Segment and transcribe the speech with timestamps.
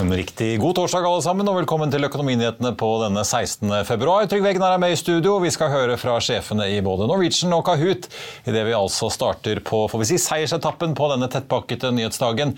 [0.00, 3.68] En riktig god torsdag alle sammen, og velkommen til Økonominyhetene på denne 16.
[3.84, 4.24] februar.
[4.30, 5.34] Trygve Egnar er med i studio.
[5.34, 8.08] og Vi skal høre fra sjefene i både Norwegian og Kahoot
[8.48, 12.54] idet vi altså starter på får vi si, seiersetappen på denne tettpakkede nyhetsdagen.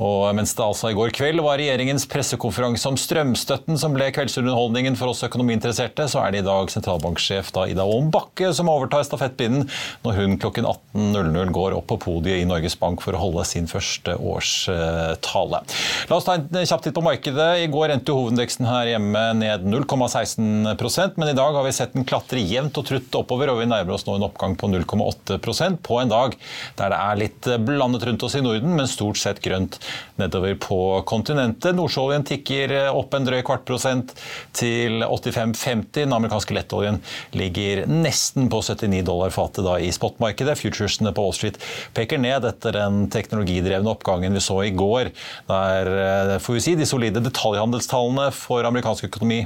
[0.00, 4.96] Og mens det altså i går kveld var regjeringens pressekonferanse om strømstøtten som ble kveldsunderholdningen
[4.96, 9.04] for oss økonomiinteresserte, så er det i dag sentralbanksjef da Ida Wolden Bakke som overtar
[9.04, 9.68] stafettpinnen
[10.06, 13.68] når hun klokken 18.00 går opp på podiet i Norges Bank for å holde sin
[13.68, 15.64] første årstale.
[16.08, 17.48] La oss ta en kjapp titt på markedet.
[17.64, 22.06] I går endte hovedindeksen her hjemme ned 0,16% men i dag har vi sett den
[22.06, 25.98] klatre jevnt og trutt oppover, og vi nærmer oss nå en oppgang på 0,8% på
[26.00, 26.36] en dag
[26.78, 29.80] der det er litt blandet rundt oss i Norden, men stort sett grønt
[30.20, 31.74] nedover på kontinentet.
[31.76, 34.14] Nordsjøoljen tikker opp en drøy kvart prosent
[34.56, 35.84] til 85,50.
[35.96, 37.00] Den amerikanske lettoljen
[37.36, 40.58] ligger nesten på 79 dollar fatet da i spotmarkedet.
[40.60, 41.58] Futuresene på Wall Street
[41.96, 45.12] peker ned etter den teknologidrevne oppgangen vi så i går.
[45.50, 49.44] Der eh, får vi si de solide detaljhandelstallene for amerikansk økonomi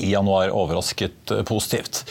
[0.00, 2.04] i januar overrasket positivt.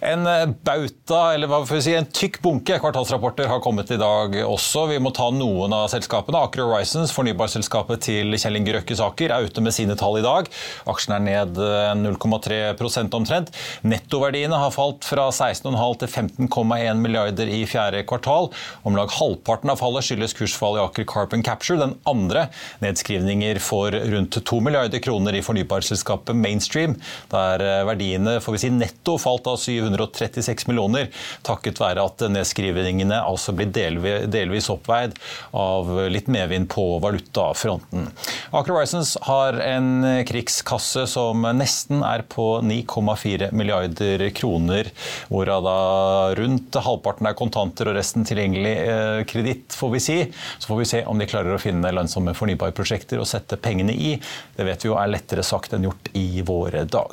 [0.00, 0.24] En
[0.64, 4.86] bauta, eller hva får vi si, en tykk bunke kvartalsrapporter har kommet i dag også.
[4.90, 6.40] Vi må ta noen av selskapene.
[6.44, 10.48] Aker Horizons, fornybarselskapet til Kjell Inge Røkke Saker, er ute med sine tall i dag.
[10.90, 11.60] Aksjen er ned
[12.00, 13.52] 0,3% omtrent.
[13.84, 18.50] Nettoverdiene har falt fra 16,5 til 15,1 milliarder i fjerde kvartal.
[18.84, 21.80] Om lag halvparten av fallet skyldes kursfall i Aker Carbon Capture.
[21.80, 22.48] Den andre
[22.84, 26.98] nedskrivninger for rundt 2 milliarder kroner i fornybarselskapet Mainstream
[27.32, 31.10] der eh, verdiene får vi si, netto falt av 736 millioner,
[31.46, 35.16] takket være at nedskrivningene altså blir delvis, delvis oppveid
[35.56, 38.08] av litt medvind på valutafronten.
[38.54, 44.90] Aker Horizons har en krigskasse som nesten er på 9,4 milliarder kroner,
[45.28, 45.78] hvorav da
[46.38, 50.18] rundt halvparten er kontanter og resten tilgjengelig eh, kreditt, får vi si.
[50.58, 54.14] Så får vi se om de klarer å finne lønnsomme fornybarprosjekter og sette pengene i.
[54.56, 57.03] Det vet vi jo er lettere sagt enn gjort i våre dager.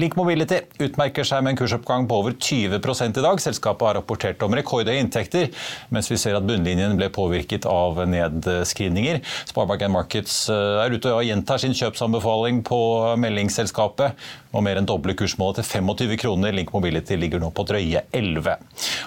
[0.00, 3.40] Link Mobility utmerker seg med en kursoppgang på over 20 i dag.
[3.42, 5.50] Selskapet har rapportert om rekordhøye inntekter,
[5.94, 9.22] mens vi ser at bunnlinjen ble påvirket av nedskrivninger.
[9.50, 12.80] Sparebank Markets eh, er ute og gjentar sin kjøpsanbefaling på
[13.20, 14.16] meldingsselskapet,
[14.56, 16.54] og mer enn doble kursmålet til 25 kroner.
[16.56, 18.56] Link Mobility ligger nå på drøye 11.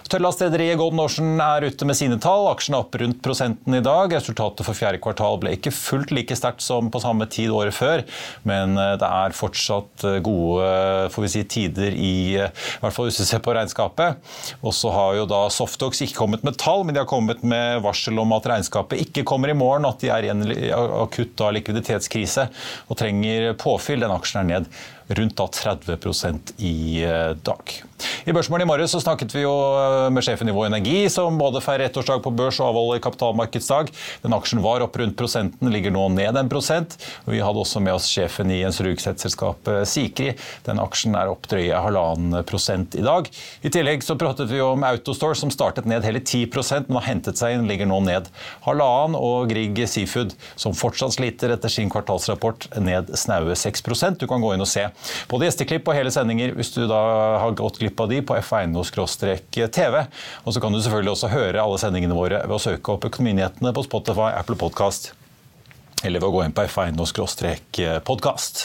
[0.10, 2.48] Tørrlastrederiet Golden Ocean er ute med sine tall.
[2.52, 4.14] Aksjen er opp rundt prosenten i dag.
[4.14, 8.06] Resultatet for fjerde kvartal ble ikke fullt like sterkt som på samme tid året før,
[8.50, 10.70] men eh, det er fortsatt eh, gode
[11.14, 14.20] får vi si, tider i, i hvert fall hvis vi ser på regnskapet.
[14.62, 17.84] Og så har jo da Softox ikke kommet med tall, men de har kommet med
[17.86, 20.46] varsel om at regnskapet ikke kommer i morgen, at de er i en
[21.04, 22.50] akutt likviditetskrise
[22.88, 24.04] og trenger påfyll.
[24.04, 24.72] Den aksjen er ned
[25.20, 27.80] rundt da 30% i eh, dag.
[28.26, 31.62] I Børsmorgen i morges snakket vi jo eh, med sjefen i Vår Energi, som både
[31.64, 33.92] feirer ettårsdag på børs og avholder kapitalmarkedsdag.
[34.24, 36.96] Den aksjen var opp rundt prosenten, ligger nå ned en prosent.
[37.28, 40.34] Vi hadde også med oss sjefen i Jens Rugseth-selskapet Sikri.
[40.68, 43.30] Den aksjen er opp drøye halvannen prosent i dag.
[43.66, 47.40] I tillegg så pratet vi om Autostore, som startet ned hele 10% men har hentet
[47.40, 48.30] seg inn, ligger nå ned
[48.66, 49.18] halvannen.
[49.20, 54.54] Og Grieg Seafood, som fortsatt sliter etter sin kvartalsrapport, ned snaue 6% Du kan gå
[54.54, 54.86] inn og se
[55.30, 57.00] både gjesteklipp og hele sendinger hvis du da
[57.42, 59.96] har gått glipp av de på f1.no-tv.
[60.44, 63.74] Og så kan du selvfølgelig også høre alle sendingene våre ved å søke opp Økonominyhetene
[63.74, 65.14] på Spotify, Apple Podcast
[66.04, 68.56] eller ved å gå inn på f1.no-podkast.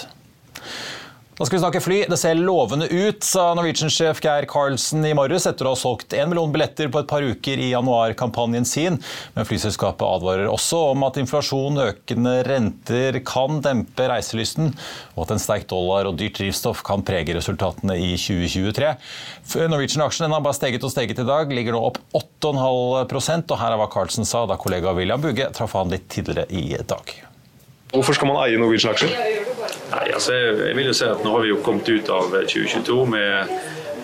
[1.35, 1.97] Da skal vi snakke fly.
[2.07, 6.31] Det ser lovende ut, sa Norwegian-sjef Geir Karlsen i morges etter å ha solgt en
[6.31, 9.01] million billetter på et par uker i januar-kampanjen sin.
[9.35, 14.71] Men flyselskapet advarer også om at inflasjon, økende renter kan dempe reiselysten,
[15.17, 18.95] og at en sterk dollar og dyrt drivstoff kan prege resultatene i 2023.
[19.75, 23.81] Norwegian-aksjen har bare steget og steget i dag, ligger nå opp 8,5 og her er
[23.83, 27.34] hva Karlsen sa da kollega William Bugge traff han litt tidligere i dag.
[27.95, 29.13] Hvorfor skal man eie Norwegian-aksjer?
[29.95, 32.97] Nei, altså, jeg vil jo si at Nå har vi jo kommet ut av 2022
[33.13, 33.53] med,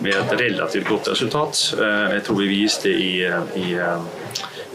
[0.04, 1.62] med et relativt godt resultat.
[1.74, 3.12] Eh, jeg tror vi viste i,
[3.58, 3.66] i,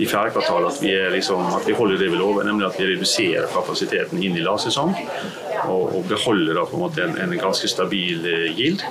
[0.04, 2.90] i fjerde kvartal at vi, liksom, at vi, holder det vi lover, nemlig at vi
[2.92, 4.92] reduserer kapasiteten inn i lavsesong
[5.66, 8.28] og, og beholder da på en, en ganske stabil
[8.58, 8.84] gild.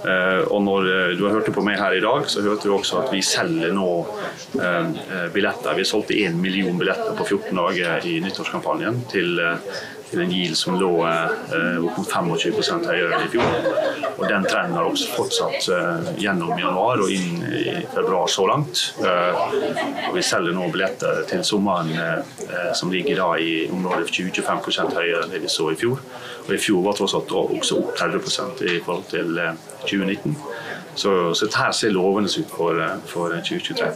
[0.00, 0.86] Og når
[1.18, 3.74] du har hørt på meg her i dag, så hørte du også at vi selger
[3.76, 3.88] nå
[5.34, 5.76] billetter.
[5.76, 9.36] Vi solgte én million billetter på 14 dager i nyttårskampanjen til
[10.10, 13.52] til en GIL som lå eh, opp mot 25% høyere enn i fjor.
[14.16, 18.82] Og Den trenden har også fortsatt eh, gjennom januar og inn i februar så langt.
[18.98, 19.44] Eh,
[20.08, 25.24] og vi selger nå billetter til sommeren eh, som ligger da i området 20-25 høyere
[25.24, 26.02] enn det vi så i fjor.
[26.50, 29.38] Og I fjor var tross alt også opp 30 i forhold til
[29.86, 30.34] 2019.
[30.34, 30.66] Eh,
[30.98, 33.86] så, så dette ser lovende ut for, for, 2023.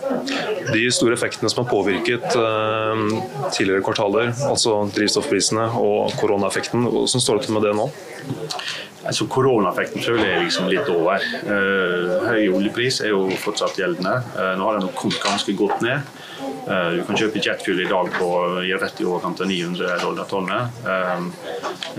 [0.71, 3.05] De store effektene som har påvirket eh,
[3.51, 7.91] tidligere kvartaler, altså drivstoffprisene og koronaeffekten, hvordan står det til med det nå?
[9.05, 11.25] Altså, Koronaeffekten føler jeg liksom litt over.
[11.45, 14.15] Eh, høy oljepris er jo fortsatt gjeldende.
[14.33, 16.07] Eh, nå har den kommet ganske godt ned.
[16.65, 18.29] Eh, du kan kjøpe jetfuel i dag på
[18.81, 20.79] rett i overkant av 900 dollar tonnet.
[20.89, 21.27] Eh,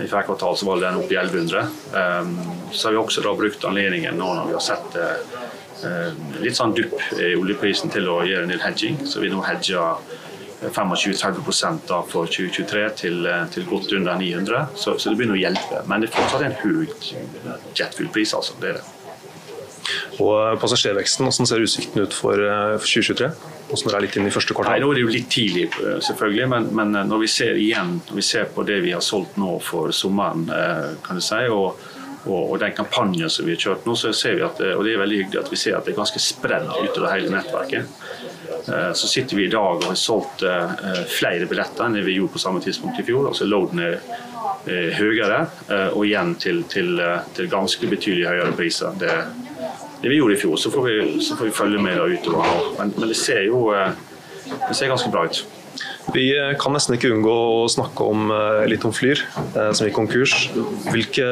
[0.02, 1.66] I fjerde kvartal var den oppe i 1100.
[2.02, 2.32] Eh,
[2.72, 5.02] så har vi også da brukt anledningen nå når vi har sett
[6.42, 8.96] litt sånn dupp i oljeprisen til å gjøre en del hedging.
[9.06, 10.00] Så vi nå hedger
[10.64, 14.64] 25-30 for 2023 til, til, godt under 900.
[14.74, 15.84] Så, så, det begynner å hjelpe.
[15.86, 16.88] Men det er fortsatt en høy
[17.78, 18.34] jetfuel-pris.
[18.34, 18.95] altså, det er det.
[20.24, 22.40] Og passasjerveksten, hvordan ser utsikten ut for
[22.80, 23.32] 2023?
[23.66, 24.76] Hvordan det er litt inn i første kvartal?
[24.76, 26.48] Nei, Nå er det jo litt tidlig, eh, selvfølgelig.
[26.52, 29.40] Men, men, eh, når vi ser igjen, når vi ser på det vi har solgt
[29.42, 31.82] nå for sommeren, eh, kan du si, og,
[32.26, 34.94] og, og den kampanjen som vi har kjørt nå, så ser vi at, og det
[34.94, 37.92] er veldig hyggelig at vi ser at det er ganske spredd utover hele nettverket.
[38.98, 40.42] Så sitter vi i dag og har solgt
[41.14, 43.28] flere billetter enn det vi gjorde på samme tidspunkt i fjor.
[43.30, 44.00] altså Loaden er
[44.98, 45.44] høyere,
[45.94, 46.98] og igjen til, til,
[47.38, 48.90] til ganske betydelig høyere priser.
[48.90, 49.14] enn Det,
[50.02, 50.56] det vi gjorde i fjor.
[50.62, 52.58] Så får vi, så får vi følge med da utover.
[52.80, 53.94] Men, men det ser jo eh,
[54.68, 55.44] det ser ganske bra ut.
[56.14, 59.24] Vi eh, kan nesten ikke unngå å snakke om, eh, litt om Flyr,
[59.56, 60.36] som gikk konkurs.
[60.92, 61.30] Hvilke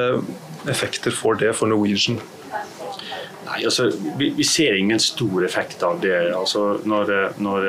[0.71, 2.21] effekter får det for Norwegian?
[3.53, 6.15] Nei, altså, vi, vi, ser ingen stor effekt av det.
[6.33, 7.67] Altså, når, når,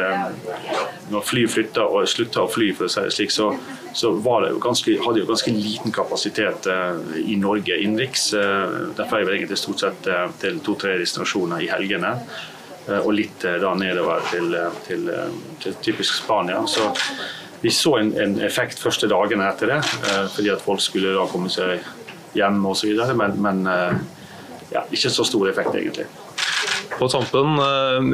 [1.12, 3.50] når fly flytta og slutta å fly, for å si det slik, så,
[3.92, 8.30] så det jo ganske, hadde jo ganske liten kapasitet eh, i Norge innenriks.
[8.38, 12.16] Eh, derfor er vi egentlig stort sett eh, til to-tre destinasjoner i helgene.
[12.84, 14.50] og litt da nedover til,
[14.84, 15.06] til,
[15.62, 16.58] til, typisk Spania.
[16.68, 16.90] Så
[17.62, 19.78] vi så en, en, effekt første dagene etter det,
[20.34, 21.80] fordi at folk skulle da komme seg
[22.36, 22.92] hjem osv.
[23.16, 23.64] Men, men
[24.74, 26.06] ja, ikke så stor effekt, egentlig.
[26.94, 27.56] På tampen,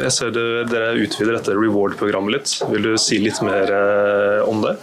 [0.01, 2.55] jeg ser dere utvider dette reward-programmet litt.
[2.71, 3.73] Vil du si litt mer
[4.49, 4.77] om det?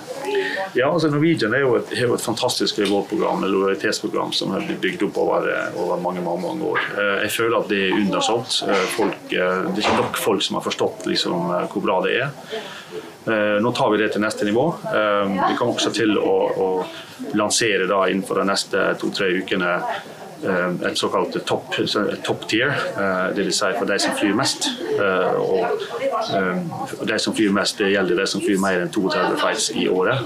[0.77, 4.65] Ja, altså Norwegian er jo et, er jo et fantastisk reward-program, et lojalitetsprogram som har
[4.67, 6.83] blitt bygd opp over, over, mange mange, mange år.
[6.93, 8.59] Eh, jeg føler at det er undersolgt.
[8.67, 12.17] Eh, folk, eh, det er ikke nok folk som har forstått liksom, hvor bra det
[12.21, 12.59] er.
[13.59, 14.63] Nå tar vi det til neste nivå.
[14.87, 16.67] Vi kommer også til å, å
[17.35, 19.73] lansere da innenfor de neste to-tre ukene
[20.45, 21.71] et såkalt top,
[22.25, 22.73] top tier,
[23.33, 23.57] dvs.
[23.57, 24.69] Si for de som flyr mest.
[25.41, 29.87] Og de som flyr mest, det gjelder de som flyr mer enn 32 flights i
[29.89, 30.21] året.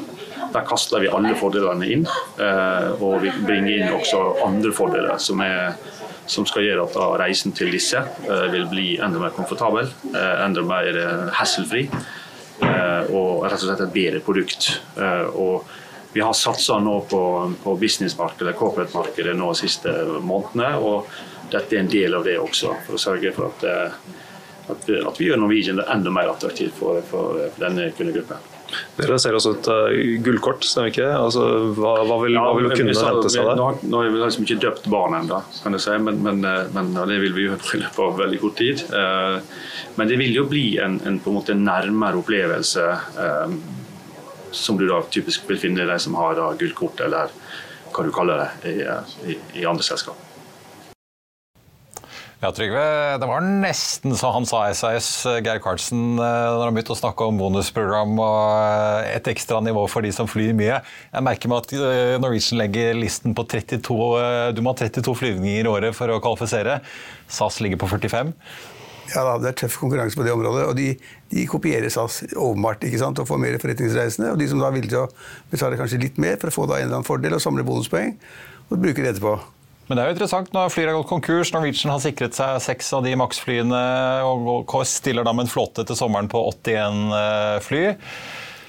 [0.51, 2.05] Der kaster vi alle fordelene inn,
[2.41, 5.77] eh, og vi bringer inn også andre fordeler som, er,
[6.27, 10.65] som skal gjøre at reisen til disse eh, vil bli enda mer komfortabel, eh, enda
[10.67, 10.99] mer
[11.37, 11.87] hasselfri
[12.61, 14.67] og rett og slett et bedre produkt.
[15.33, 15.65] Og
[16.13, 17.21] vi har satsa nå på,
[17.63, 20.73] på businessmarkedet, corporate-markedet nå de siste månedene.
[20.79, 21.07] og
[21.51, 23.65] dette er en del av det også, for å sørge for at,
[24.71, 28.39] at, at vi gjør Norwegian enda mer attraktivt for, for denne kundegruppen.
[28.95, 29.89] Dere ser også et uh,
[30.23, 31.41] gullkort, stemmer ikke Altså,
[31.75, 33.59] hva, hva, vil, ja, hva vil kundene hente seg der?
[33.59, 36.39] Nå, nå har vi liksom ikke døpt barn ennå, kan jeg si, men, men,
[36.71, 38.85] men ja, det vil vi gjøre i løpet av veldig kort tid.
[38.95, 39.41] Uh,
[39.99, 42.87] men det vil jo bli en, en, på en nærmere opplevelse
[43.19, 43.59] uh,
[44.51, 47.31] som du da typisk vil finne de som har gullkort, eller
[47.91, 50.19] hva du kaller det, i, i, i andre selskap.
[52.41, 52.81] Ja, Trygve,
[53.21, 57.27] det var nesten så han sa SAS, Geir Karlsen, eh, når han begynte å snakke
[57.29, 60.79] om bonusprogram og eh, et ekstra nivå for de som flyr mye.
[61.11, 63.99] Jeg merker meg at eh, Norwegian legger listen på 32
[64.57, 66.79] Du må ha 32 flyvninger i året for å kvalifisere.
[67.29, 68.33] SAS ligger på 45.
[69.11, 70.67] Ja da, Det er tøff konkurranse på det området.
[70.69, 70.89] og De,
[71.31, 74.31] de kopierer SAS åpenbart ikke sant, og får mer forretningsreisende.
[74.33, 75.07] og De som da vil til å
[75.51, 78.15] betale kanskje litt mer for å få da en eller annen fordel og samle bonuspoeng,
[78.69, 79.35] og bruker det etterpå.
[79.89, 81.49] Men det er jo interessant når flyr har gått konkurs.
[81.51, 83.81] Norwegian har sikret seg seks av de maksflyene
[84.23, 87.81] og stiller da med en flåte til sommeren på 81 eh, fly.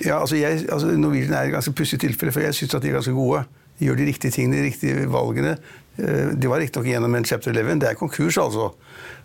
[0.03, 2.97] Ja, altså, jeg, altså Norwegian er et ganske pussig tilfelle, for jeg syns de er
[2.99, 3.45] ganske gode.
[3.79, 5.55] De gjør de riktige tingene, de riktige valgene.
[6.01, 7.79] Eh, de var riktignok gjennom en chapter 11.
[7.85, 8.73] Det er konkurs, altså.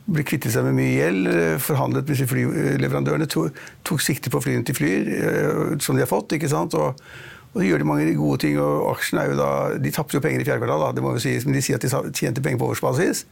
[0.08, 1.32] Ble kvittet seg med mye gjeld.
[1.32, 3.28] Eh, forhandlet med disse flyleverandørene.
[3.32, 5.10] Tok, tok sikte på flyene til Flyr,
[5.84, 6.38] som de har fått.
[6.38, 6.78] ikke sant?
[6.80, 6.96] Og
[7.58, 10.22] og så gjør de mange gode ting, og aksjene er jo da De tapte jo
[10.22, 12.60] penger i fjerde kvartal, det må jo sies, men de sier at de tjente penger
[12.62, 13.24] på årsbasis.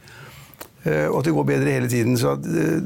[0.86, 2.16] Eh, og at det går bedre hele tiden.
[2.18, 2.80] At, eh,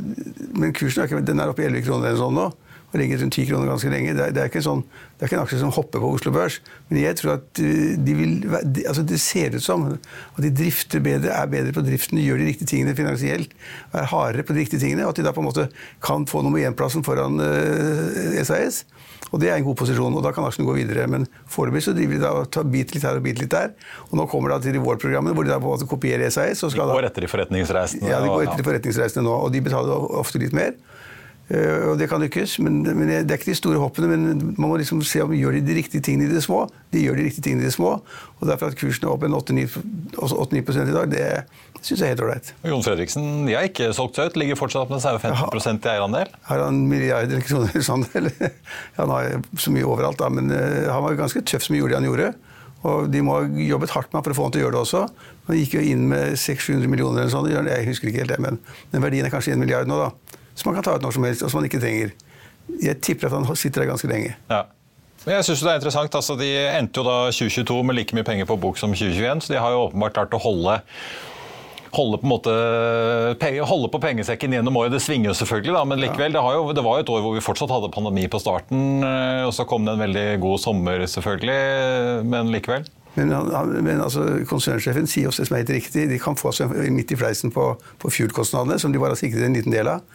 [0.59, 2.51] men kursen er, den er oppe i 11 kroner eller sånn nå.
[2.91, 4.15] Og ligget rundt 10 kroner ganske lenge.
[4.19, 4.83] Det er, det er, ikke, sånn,
[5.15, 6.59] det er ikke en aksje som hopper på Oslo Børs.
[6.89, 11.05] Men jeg tror at de vil, de, altså det ser ut som at de drifter
[11.05, 13.55] bedre, er bedre på driften, gjør de riktige tingene finansielt,
[13.95, 15.07] er hardere på de riktige tingene.
[15.07, 15.69] Og at de da på en måte
[16.03, 18.83] kan få nummer én-plassen foran uh, SAS.
[19.31, 21.07] Og det er en god posisjon, og da kan aksjen gå videre.
[21.11, 23.75] Men foreløpig så driver de da og tar bit litt her og bit litt der.
[24.11, 26.65] Og nå kommer det til reward-programmet, hvor de da på en måte kopierer SAS.
[26.67, 28.11] De går etter de forretningsreisende?
[28.11, 29.37] Ja, de går etter de forretningsreisende nå.
[29.47, 30.75] Og de betaler ofte litt mer.
[31.50, 34.11] Eh, og det kan lykkes, men, men, det er ikke de store hoppene.
[34.12, 36.62] Men man må liksom se om gjør de de riktige tingene i det små.
[36.95, 37.97] De gjør de riktige tingene i det små.
[38.38, 41.25] Og derfor at kursen er opp en 8-9 i dag, det
[41.80, 42.52] syns jeg er helt ålreit.
[42.71, 44.38] Jon Fredriksen, de har ikke solgt seg ut.
[44.38, 46.30] Ligger fortsatt med 50 i eierandel?
[46.47, 48.07] Har han milliarder kroner sånn?
[48.21, 48.54] Eller?
[49.00, 50.30] Han har så mye overalt, da.
[50.30, 52.33] Men uh, han var ganske tøff som gjorde det han gjorde.
[52.87, 54.85] Og de må ha jobbet hardt med for å få han til å gjøre det
[54.87, 55.07] også.
[55.50, 57.50] Han gikk jo inn med 600-700 millioner eller sånn.
[57.50, 58.61] Jeg husker ikke helt det, men,
[58.95, 61.26] den verdien er kanskje 1 milliard nå, da som man kan ta ut når som
[61.26, 62.12] helst, og som man ikke trenger.
[62.81, 64.37] Jeg tipper at han sitter der ganske lenge.
[64.52, 64.67] Ja.
[65.25, 66.47] Men jeg synes det er interessant, altså De
[66.79, 69.75] endte jo da 2022 med like mye penger på bok som 2021, så de har
[69.75, 70.79] jo åpenbart klart å holde
[71.90, 72.52] holde på, måte,
[73.67, 74.95] holde på pengesekken gjennom året.
[74.95, 76.35] Det svinger jo selvfølgelig, da, men likevel.
[76.37, 79.02] Det, jo, det, var jo et år hvor vi fortsatt hadde pandemi på starten.
[79.02, 81.61] Eh, og så kom det en veldig god sommer, selvfølgelig.
[82.31, 82.87] Men likevel.
[83.17, 83.35] Men,
[83.83, 86.07] men altså, konsernsjefen sier også det som er helt riktig.
[86.12, 89.49] De kan få seg midt i fleisen på, på fuel-kostnadene, som de bare har sikret
[89.49, 90.07] en liten del av.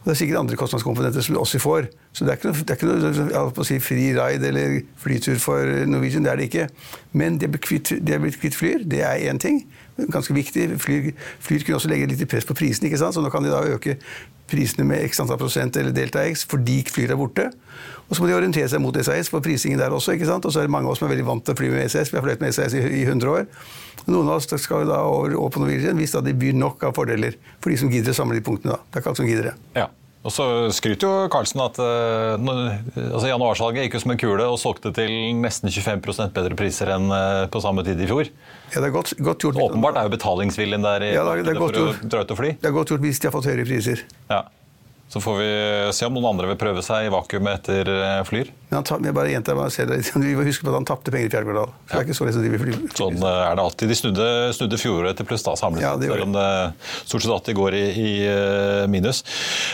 [0.00, 1.90] Og det er sikkert andre kostnadskomponenter som vi også får.
[2.16, 6.24] Så det er ikke noe, er ikke noe si, fri ride eller flytur for Norwegian.
[6.24, 6.68] Det er det ikke.
[7.12, 8.86] Men det er blitt kvitt Flyr.
[8.88, 9.60] Det er én ting.
[10.08, 10.66] Ganske viktig.
[10.80, 11.10] Flyr,
[11.44, 13.16] flyr kunne også legge litt press på prisen, ikke sant?
[13.16, 13.98] så nå kan de da øke
[14.50, 17.46] prisene med x antall prosent eller delta x fordi Flyr er borte.
[18.08, 20.16] Og så må de orientere seg mot SAS for prisingen der også.
[20.16, 20.44] ikke sant?
[20.44, 21.92] Og så er det mange av oss som er veldig vant til å fly med
[21.92, 22.10] SAS.
[22.10, 23.46] Vi har fløyet med SAS i, i 100 år.
[24.08, 26.96] Noen av oss skal da over, over på Norwegian hvis da de byr nok av
[26.98, 28.74] fordeler for de som gidder å samle de punktene.
[28.74, 28.82] da.
[28.88, 29.56] Det er ikke alt som gidder det.
[29.78, 29.86] Ja.
[30.20, 30.44] Og så
[30.76, 35.14] skryter jo Carlsen at uh, altså januarsalget gikk jo som en kule og solgte til
[35.40, 38.28] nesten 25% bedre priser enn uh, på samme tid i fjor.
[38.74, 39.60] Ja, det er godt, godt gjort.
[39.64, 42.34] Åpenbart er jo betalingsviljen der i ja, det er, det er for å dra ut
[42.36, 42.52] og fly.
[42.60, 44.04] Det er godt gjort hvis de har fått høyere priser.
[44.28, 44.44] Ja.
[45.10, 45.50] Så får vi
[45.96, 48.52] se om noen andre vil prøve seg i vakuumet etter eh, Flyr.
[48.70, 51.26] Men han, jeg bare gjentar meg selv, Vi må huske på at han tapte penger
[51.26, 51.72] i fjerde kvartal.
[51.74, 52.94] Så det er ikke så lett.
[53.00, 53.90] Sånn eh, er det alltid.
[53.90, 56.46] De snudde, snudde fjoråret til pluss da, samlet ja, selv om det
[57.00, 58.10] stort sett alltid går i, i
[58.90, 59.00] minus.
[59.00, 59.22] minus.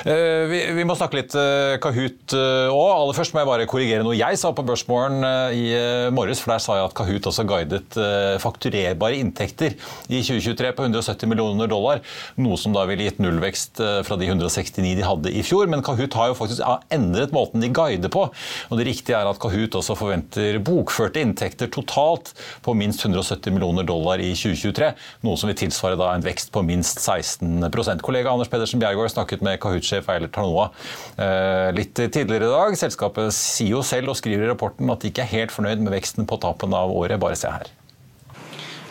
[0.06, 1.34] Vi, vi, må snakke litt
[1.82, 2.86] Kahoot òg.
[2.86, 5.20] Aller først må jeg bare korrigere noe jeg sa på Børsmorgen
[5.52, 5.66] i
[6.14, 6.40] morges.
[6.40, 7.98] For der sa jeg at Kahoot også guidet
[8.40, 9.76] fakturerbare inntekter
[10.08, 12.00] i 2023 på 170 millioner dollar.
[12.40, 15.68] Noe som da ville gitt nullvekst fra de 169 de hadde i fjor.
[15.72, 18.28] Men Kahoot har jo faktisk endret måten de guider på.
[18.70, 22.32] Og det riktige er at Kahoot også forventer bokførte inntekter totalt
[22.64, 24.92] på minst 170 millioner dollar i 2023.
[25.26, 29.44] Noe som vil tilsvare da en vekst på minst 16% Kollega Anders Pedersen Bjergård snakket
[29.46, 30.70] med Kahoot-sjef Eilert Tarnoa
[31.20, 32.78] eh, litt tidligere i dag.
[32.80, 35.94] Selskapet sier jo selv og skriver i rapporten at de ikke er helt fornøyd med
[35.96, 37.20] veksten på tapen av året.
[37.22, 37.75] Bare se her.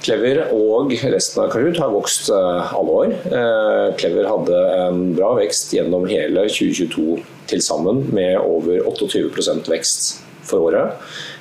[0.06, 3.14] Clever og resten av Kahoot har vokst eh, alle år.
[3.26, 7.16] Eh, Clever hadde en bra vekst gjennom hele 2022
[7.50, 10.12] til sammen, med over 28% vekst
[10.46, 11.00] for året.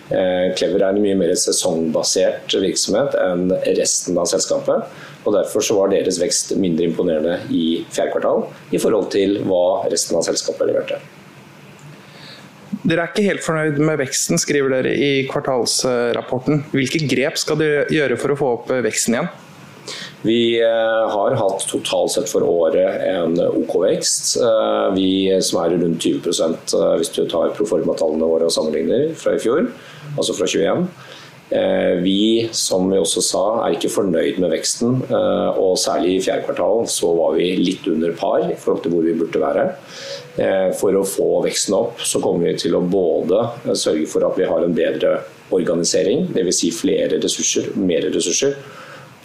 [0.09, 4.88] Eh, Clever er en mye mer sesongbasert virksomhet enn resten av selskapet.
[5.25, 10.16] og Derfor var deres vekst mindre imponerende i fjerde kvartal i forhold til hva resten
[10.16, 11.02] av selskapet leverte.
[12.84, 16.66] Dere er ikke helt fornøyd med veksten, skriver dere i kvartalsrapporten.
[16.74, 19.30] Hvilke grep skal dere gjøre for å få opp veksten igjen?
[20.24, 25.08] Vi eh, har hatt totalt sett for året en OK vekst, eh, vi,
[25.44, 29.68] som er rundt 20 eh, hvis du tar proforma-tallene våre og sammenligner fra i fjor,
[30.16, 30.88] altså fra 2021.
[32.02, 34.94] Vi, som vi også sa, er ikke fornøyd med veksten.
[35.60, 39.04] Og særlig i fjerde kvartal så var vi litt under par i forhold til hvor
[39.04, 39.66] vi burde være.
[40.36, 43.38] Eh, for å få veksten opp, så kommer vi til å både
[43.68, 45.20] eh, sørge for at vi har en bedre
[45.54, 46.56] organisering, dvs.
[46.58, 48.56] Si flere ressurser, mer ressurser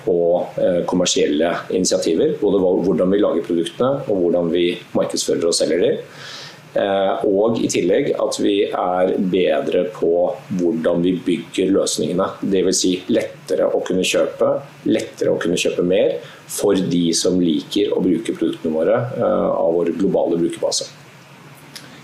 [0.03, 0.17] på
[0.61, 2.35] eh, kommersielle initiativer.
[2.41, 6.03] Både hvordan vi lager produktene og hvordan vi markedsfører og selger dem.
[7.25, 10.11] Og i tillegg at vi er bedre på
[10.59, 12.27] hvordan vi bygger løsningene.
[12.45, 12.83] Dvs.
[12.83, 14.51] Si lettere å kunne kjøpe,
[14.85, 19.95] lettere å kunne kjøpe mer for de som liker å bruke produktene våre av vår
[19.97, 20.91] globale brukerbase.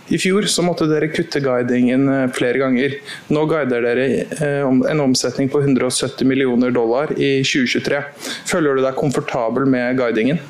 [0.07, 2.97] I fjor så måtte dere kutte guidingen eh, flere ganger.
[3.33, 8.03] Nå guider dere eh, en omsetning på 170 millioner dollar i 2023.
[8.51, 10.41] Føler du deg komfortabel med guidingen?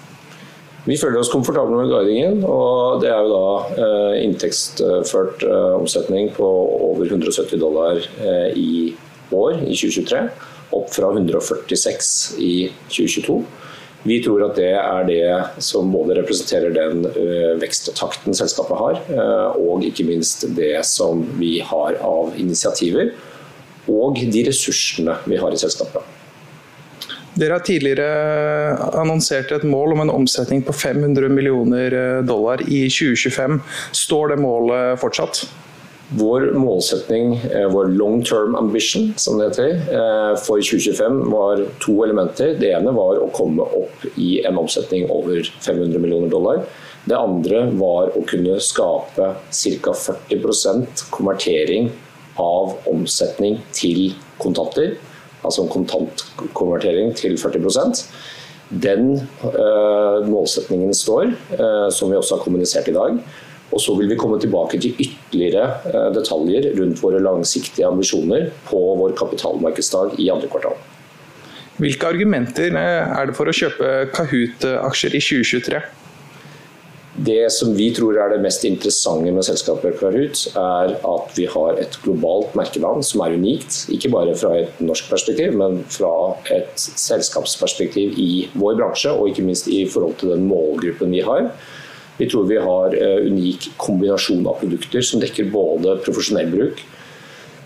[0.85, 5.47] Vi føler oss komfortable med guidingen, og det er jo da eh, inntektsført
[5.79, 6.50] omsetning på
[6.91, 8.03] over 170 dollar
[8.53, 8.91] i
[9.31, 10.25] år, i 2023.
[10.75, 12.12] Opp fra 146
[12.43, 12.53] i
[12.91, 13.39] 2022.
[14.05, 17.07] Vi tror at det er det som både representerer den
[17.62, 19.00] veksttakten selskapet har,
[19.57, 23.15] og ikke minst det som vi har av initiativer,
[23.89, 26.05] og de ressursene vi har i selskapet.
[27.35, 33.57] Dere har tidligere annonsert et mål om en omsetning på 500 millioner dollar i 2025.
[34.05, 35.43] Står det målet fortsatt?
[36.17, 42.03] Vår målsetning, eh, vår long term ambition, som det heter, eh, for 2025 var to
[42.03, 42.60] elementer.
[42.60, 46.63] Det ene var å komme opp i en omsetning over 500 millioner dollar.
[47.05, 49.91] Det andre var å kunne skape ca.
[49.91, 51.91] 40% konvertering
[52.38, 54.98] av omsetning til kontanter.
[55.43, 58.05] Altså en kontantkonvertering til 40%
[58.72, 61.36] Den uh, målsetningen står,
[61.91, 63.19] som vi også har kommunisert i dag.
[63.74, 68.81] Og så vil vi komme tilbake til ytterligere eh, detaljer rundt våre langsiktige ambisjoner på
[69.01, 70.77] vår kapitalmarkedsdag i andre kvartal.
[71.81, 75.84] Hvilke argumenter eh, er det for å kjøpe Kahoot-aksjer i 2023?
[77.15, 81.77] Det som vi tror er det mest interessante med selskapet Kahoot, er at vi har
[81.79, 83.86] et globalt merkenavn som er unikt.
[83.91, 86.12] Ikke bare fra et norsk perspektiv, men fra
[86.51, 91.48] et selskapsperspektiv i vår bransje, og ikke minst i forhold til den målgruppen vi har.
[92.17, 96.86] Vi tror vi har eh, unik kombinasjon av produkter som dekker både profesjonell bruk,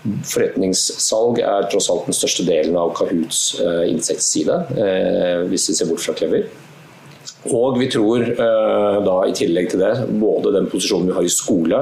[0.00, 5.90] Forretningssalg er tross alt den største delen av Kahoots uh, inntektsside, uh, hvis vi ser
[5.90, 6.46] bort fra Clever.
[7.52, 8.24] Og vi tror
[9.04, 11.78] da i tillegg til det, både den posisjonen vi har i skole,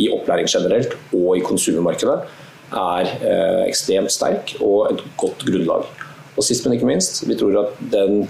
[0.00, 2.14] i opplæring generelt og i konsumermarkedet,
[2.74, 3.10] er
[3.66, 5.84] ekstremt sterk og et godt grunnlag.
[6.34, 8.24] Og sist, men ikke minst, vi tror at den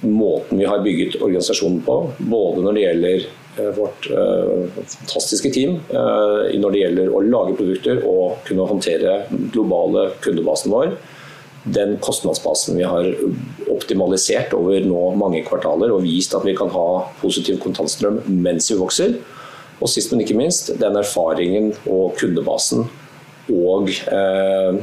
[0.00, 1.98] måten vi har bygget organisasjonen på.
[2.18, 3.26] Både når det gjelder
[3.58, 9.20] eh, vårt uh, fantastiske team, uh, når det gjelder å lage produkter og kunne håndtere
[9.54, 10.94] globale kundebasen vår.
[11.68, 13.10] Den kostnadsbasen vi har
[13.68, 16.86] optimalisert over nå mange kvartaler og vist at vi kan ha
[17.20, 19.18] positiv kontantstrøm mens vi vokser.
[19.78, 22.88] Og sist, men ikke minst, den erfaringen og kundebasen
[23.48, 24.74] og uh,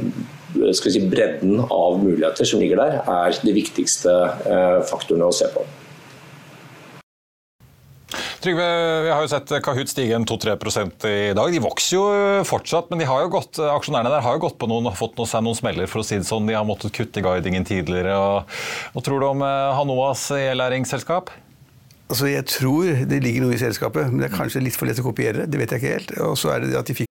[0.76, 4.14] si, bredden av muligheter som ligger der, er de viktigste
[4.46, 5.64] eh, faktorene å se på.
[8.46, 8.66] Trygve,
[9.02, 11.50] vi har jo sett Kahoot stige en 2-3% i dag.
[11.50, 12.04] De vokser jo
[12.46, 15.42] fortsatt, men de har jo gått, aksjonærene der har jo gått på noen, fått seg
[15.42, 15.90] noen smeller.
[15.90, 16.46] for å si det sånn.
[16.46, 18.14] De har måttet kutte guidingen tidligere.
[18.14, 18.60] Og,
[18.94, 21.32] hva tror du om eh, Hanoas e-læringsselskap?
[22.06, 25.02] Altså, Jeg tror det ligger noe i selskapet, men det er kanskje litt for lett
[25.02, 25.48] å kopiere.
[25.50, 26.16] Det vet jeg ikke helt.
[26.28, 27.10] Og så er det at de fikk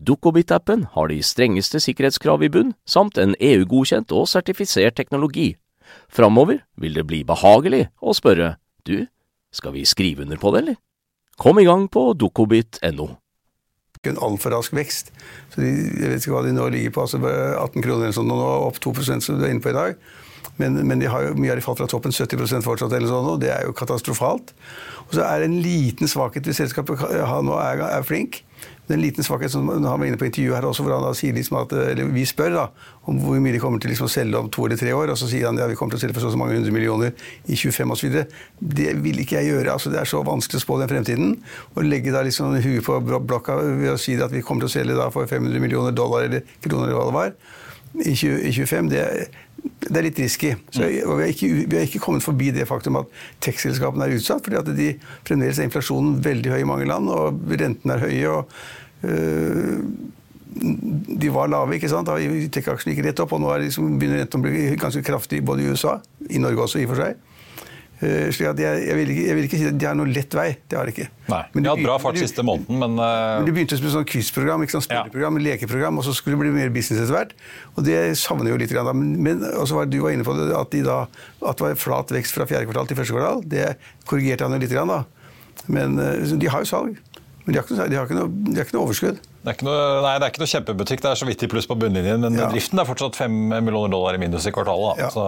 [0.00, 5.52] Dukkobit-appen har de strengeste sikkerhetskrav i bunn, samt en EU-godkjent og sertifisert teknologi.
[6.12, 8.56] Framover vil det bli behagelig å spørre
[8.86, 9.06] du,
[9.52, 10.80] skal vi skrive under på det, eller?
[11.40, 13.08] Kom i gang på dukkobit.no.
[14.02, 15.12] En altfor rask vekst.
[15.52, 18.30] Så de, jeg vet ikke hva de nå ligger på, altså 18 kroner eller sånn,
[18.30, 20.00] nå opp 2 som du er inne på i dag.
[20.58, 23.30] Men, men de har jo, mye av de falt fra toppen, 70% fortsatt, eller sånn,
[23.34, 24.52] og det er jo katastrofalt.
[25.06, 27.04] Og så er det en liten svakhet ved selskapet.
[27.30, 28.42] Han er, er flink
[28.82, 31.04] det er en liten svakhet som han var inne på intervjuet her også, hvor han
[31.06, 32.64] da sier liksom at, eller vi spør da,
[33.06, 35.12] om hvor mye de kommer til liksom å selge om to eller tre år.
[35.14, 37.14] Og så sier han ja, vi kommer til å selge for så, mange hundre millioner
[37.46, 38.18] i 25 osv.
[38.58, 39.76] Det vil ikke jeg gjøre.
[39.76, 41.36] altså Det er så vanskelig å spå den fremtiden.
[41.78, 44.76] Å legge da liksom huet på blokka ved å si at vi kommer til å
[44.80, 47.36] selge da for 500 millioner dollar eller kroner eller hva det var.
[48.02, 49.06] i, 20, i 25, det,
[49.62, 50.54] det, er litt risky.
[50.74, 53.12] Så, og vi har, ikke, vi har, ikke, kommet forbi det faktum at
[53.44, 54.42] tech-selskapene er utsatt.
[54.44, 54.88] fordi at de
[55.28, 58.32] fremdeles er inflasjonen veldig høy i mange land, og rentene er høye.
[58.32, 59.78] og øh,
[60.52, 62.10] de var lave, ikke sant?
[62.52, 65.70] Tech-aksjene gikk rett opp, og nå liksom, begynner rentene å bli ganske kraftig både i
[65.72, 65.96] USA,
[66.28, 67.20] i Norge også i og for seg.
[68.02, 70.10] Uh, slik at jeg, jeg, vil ikke, jeg, vil ikke, si at de har noen
[70.10, 70.48] lett vei.
[70.66, 71.06] Det har de ikke.
[71.30, 73.38] Nei, De har hatt bra fart siste måneden, men uh...
[73.38, 75.44] Men De begynte som et sånn quizprogram, ikke sånn spilleprogram, ja.
[75.46, 77.36] lekeprogram, og så skulle det bli mer business etter hvert.
[77.76, 78.74] Og det savner jo litt.
[78.74, 78.96] Da.
[78.96, 80.98] Men, men var du var inne på det, at, de da,
[81.38, 83.44] at det var flat vekst fra fjerde kvartal til første kvartal.
[83.54, 83.68] Det
[84.10, 84.74] korrigerte han jo litt.
[84.74, 85.02] Da.
[85.70, 86.98] Men uh, de har jo salg.
[87.44, 89.22] Men de har ikke de har ikke noe, de har ikke noe overskudd.
[89.42, 91.66] Det er, noe, nei, det er ikke noe, kjempebutikk, det er så vidt i pluss
[91.66, 92.22] på bunnlinjen.
[92.22, 92.46] Men ja.
[92.52, 95.00] driften er fortsatt 5 millioner dollar i minus i kvartalet.
[95.02, 95.08] Ja.
[95.10, 95.24] Så,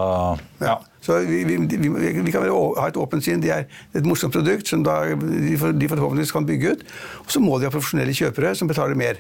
[0.63, 0.77] ja.
[1.03, 3.43] så vi, vi, vi, vi, kan ha et åpent sinn.
[3.43, 6.85] De er et morsomt produkt som da, de, forhåpentligvis kan bygge ut.
[7.25, 9.19] Og så må de ha profesjonelle kjøpere som betaler mer.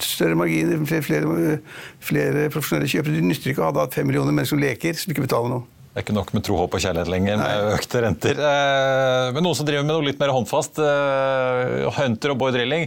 [0.00, 1.58] Større marginer, flere, flere,
[2.00, 3.18] flere profesjonelle kjøpere.
[3.20, 5.68] Det nytter ikke å ha 5 millioner mennesker som leker, som ikke betaler noe.
[5.98, 8.38] Det er ikke nok med tro, håp og kjærlighet lenger med økte renter.
[8.38, 10.78] Eh, men noen som driver med noe litt mer håndfast.
[10.78, 12.84] Eh, Hunter og Boy Drilling.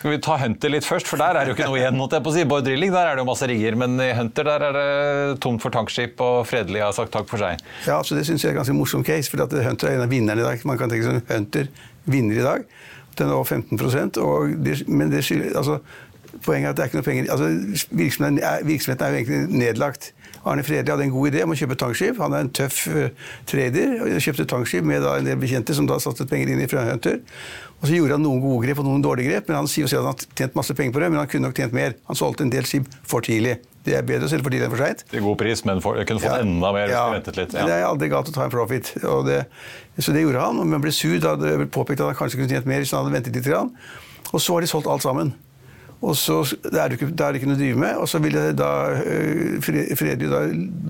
[0.00, 1.94] Skal vi ta Hunter litt først, for der er det jo ikke noe igjen.
[2.00, 2.42] Måtte jeg på å si.
[2.50, 5.62] Boy Drilling der er det jo masse rigger, men i Hunter der er det tomt
[5.62, 7.62] for tankskip, og Fredelig har sagt takk for seg.
[7.86, 10.42] Ja, så Det syns jeg er ganske morsom case, for Hunter er en av vinnerne
[10.42, 10.66] i dag.
[10.66, 11.70] Man kan tenke seg Hunter
[12.10, 12.66] vinner i dag.
[13.14, 15.78] Den er over 15 og det, men det skylder, altså,
[16.44, 17.48] Poenget er at det er ikke noe penger altså,
[17.90, 20.12] virksomheten, er, virksomheten er jo egentlig nedlagt.
[20.44, 22.20] Arne Fredli hadde en god idé om å kjøpe tankskip.
[22.22, 23.08] Han er en tøff uh,
[23.50, 23.96] trader.
[24.00, 27.18] og Kjøpte tankskip med en del bekjente som da satte penger inn i Frøhunter.
[27.80, 29.96] Og så gjorde han noen gode grep og noen dårlige grep, men han sier at
[29.96, 31.96] han har tjent masse penger på det, men han kunne nok tjent mer.
[32.08, 33.58] Han solgte en del skip for tidlig.
[33.84, 35.04] Det er bedre å selge for tidlig enn for seint.
[35.08, 36.44] Til god pris, men for, kunne fått ja.
[36.44, 37.04] enda mer hvis ja.
[37.14, 37.56] ventet litt.
[37.56, 37.64] Ja.
[37.68, 38.92] Det er aldri galt å ta en profit.
[39.28, 39.38] Det,
[39.96, 40.60] så det gjorde han.
[40.60, 43.06] Men ble sur da det ble påpekt at han kanskje kunne tjent mer hvis han
[43.06, 43.48] hadde ventet litt.
[44.30, 45.32] Og så har de solgt alt sammen.
[46.00, 47.96] Og så er det, ikke, det er ikke noe å drive med.
[48.00, 50.46] Og så ville da øh, Fredrik da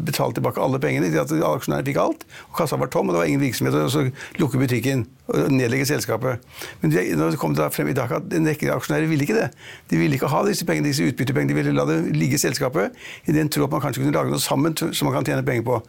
[0.07, 1.11] betale tilbake alle pengene.
[1.11, 2.23] til at Aksjonærene fikk alt.
[2.51, 3.75] og Kassa var tom, og det var ingen virksomhet.
[3.75, 4.05] Og så
[4.39, 6.47] lukke butikken og nedlegge selskapet.
[6.81, 9.49] Men det, nå kom da frem i dag at en rekke aksjonærer ville ikke det.
[9.91, 11.51] De ville ikke ha disse pengene, disse utbyttepengene.
[11.51, 12.95] De ville la det ligge i selskapet
[13.27, 15.67] i den tro at man kanskje kunne lage noe sammen som man kan tjene penger
[15.67, 15.83] på.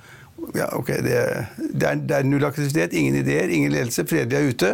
[0.58, 1.16] Ja, ok, det,
[1.58, 4.06] det, er, det er null aktivitet, ingen ideer, ingen ledelse.
[4.10, 4.72] Fredelig er ute.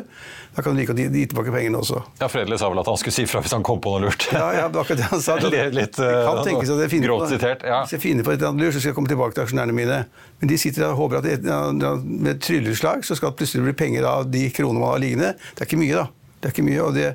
[0.58, 2.00] Da kan du like å gi tilbake pengene også.
[2.18, 4.26] Ja, Fredelig sa vel at han skulle si fra hvis han kom på noe lurt.
[4.34, 5.36] ja, ja, det var akkurat det han sa.
[5.44, 7.66] litt, litt uh, grovt sitert.
[7.68, 7.84] Ja.
[7.84, 9.76] Hvis jeg finner på et eller annet lurt, så skal jeg komme tilbake til aksjonærene
[9.78, 10.00] mine.
[10.42, 11.46] Men de sitter der og håper at et,
[12.08, 15.34] med et trylleslag så skal det plutselig bli penger av de kronene man har liggende.
[15.52, 16.34] Det er ikke mye, da.
[16.38, 17.12] Det er ikke mye, og det,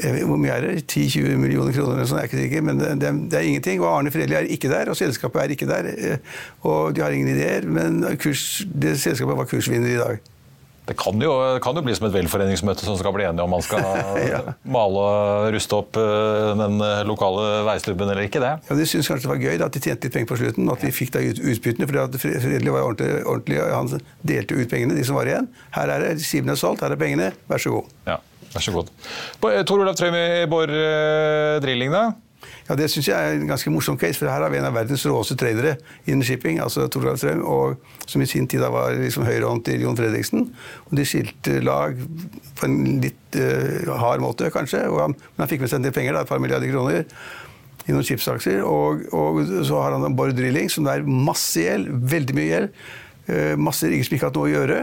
[0.00, 0.74] hvor mye er det?
[0.86, 3.82] 10-20 millioner kroner eller sånn, jeg er ikke sikker, men det, det, er ingenting.
[3.84, 5.88] Og Arne Fredelig er ikke der, og selskapet er ikke der.
[5.92, 6.36] Eh,
[6.68, 10.30] og de har ingen ideer, men kurs, det selskapet var kursvinner i dag.
[10.82, 11.30] Det kan jo,
[11.62, 13.84] kan jo, bli som et velforeningsmøte som skal bli enige om man skal
[14.32, 14.40] ja.
[14.66, 18.42] male og ruste opp eh, den eh, lokale veistubben eller ikke.
[18.42, 18.56] det.
[18.66, 20.66] Ja, De syntes kanskje det var gøy da, at de tjente litt penger på slutten,
[20.66, 21.86] og at de fikk da ut, utbyttene.
[21.92, 23.94] for Fredelig var ordentlig, ordentlig, han
[24.26, 25.52] delte ut pengene, de som var igjen.
[25.76, 27.96] Her er det, skipen er solgt, her er pengene, vær så god.
[28.08, 28.18] Ja,
[28.52, 28.92] vær så god.
[29.40, 30.74] Tor Olav Trøim i Borr
[31.64, 32.10] Drilling, da?
[32.68, 34.74] Ja, Det syns jeg er en ganske morsom case, for her har vi en av
[34.76, 36.60] verdens råeste tradere innen shipping.
[36.62, 40.48] altså Torvald Strøm, og Som i sin tid da var liksom høyrehånd til Jon Fredriksen.
[40.90, 41.96] Og De skilte lag
[42.58, 44.82] på en litt uh, hard måte, kanskje.
[44.88, 47.04] Han, men han fikk med seg en del penger, da, et par milliarder kroner
[47.86, 48.62] i noen chipsaksjer.
[48.66, 52.50] Og, og, så har han en Borr Drilling, som det er masse gjeld, veldig mye
[52.50, 52.82] gjeld.
[53.62, 54.78] Masse rigger som ikke har hatt noe å gjøre.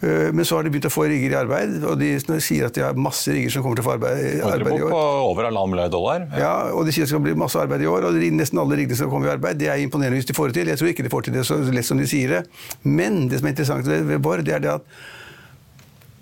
[0.00, 2.10] Eh, men så har de begynt å få rigger i arbeid, og de
[2.44, 4.92] sier at de har masse rigger som kommer til å få arbeid, arbeid i år.
[4.92, 6.26] På over halvannen milliard dollar?
[6.34, 6.42] Ja.
[6.42, 6.54] ja.
[6.76, 8.10] og de sier det skal bli masse arbeid i år.
[8.10, 9.60] Og nesten alle riggene skal komme i arbeid.
[9.62, 10.72] Det er imponerende hvis de får det til.
[10.72, 12.42] Jeg tror ikke de får til det så lett som de sier det.
[12.84, 14.98] Men det som er interessant ved Borr, det er det at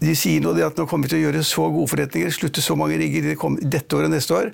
[0.08, 2.76] de sier nå at nå kommer vi til å gjøre så gode forretninger, slutte så
[2.78, 3.26] mange rigger
[3.60, 4.50] dette året og neste år,